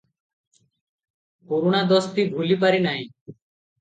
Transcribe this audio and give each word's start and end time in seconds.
ପୁରୁଣା 1.51 1.83
ଦୋସ୍ତି 1.93 2.27
ଭୁଲି 2.33 2.59
ପାରି 2.65 2.85
ନାହିଁ। 2.87 3.07